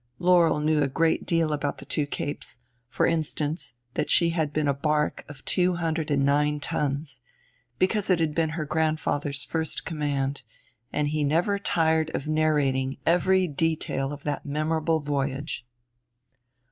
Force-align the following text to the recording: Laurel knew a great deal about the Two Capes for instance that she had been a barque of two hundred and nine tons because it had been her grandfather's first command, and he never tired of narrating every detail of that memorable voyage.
Laurel 0.17 0.59
knew 0.61 0.81
a 0.81 0.87
great 0.87 1.27
deal 1.27 1.53
about 1.53 1.77
the 1.77 1.85
Two 1.85 2.07
Capes 2.07 2.57
for 2.89 3.05
instance 3.05 3.73
that 3.93 4.09
she 4.09 4.31
had 4.31 4.51
been 4.51 4.67
a 4.67 4.73
barque 4.73 5.23
of 5.29 5.45
two 5.45 5.75
hundred 5.75 6.09
and 6.09 6.25
nine 6.25 6.59
tons 6.59 7.19
because 7.77 8.09
it 8.09 8.19
had 8.19 8.33
been 8.33 8.49
her 8.57 8.65
grandfather's 8.65 9.43
first 9.43 9.85
command, 9.85 10.41
and 10.91 11.09
he 11.09 11.23
never 11.23 11.59
tired 11.59 12.09
of 12.15 12.27
narrating 12.27 12.97
every 13.05 13.47
detail 13.47 14.11
of 14.11 14.23
that 14.23 14.43
memorable 14.43 14.99
voyage. 14.99 15.67